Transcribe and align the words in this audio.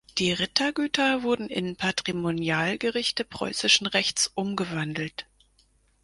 Die 0.17 0.31
Rittergüter 0.31 1.21
wurden 1.21 1.47
in 1.47 1.75
Patrimonialgerichte 1.75 3.23
preußischen 3.23 3.85
Rechts 3.85 4.31
umgewandelt. 4.33 5.27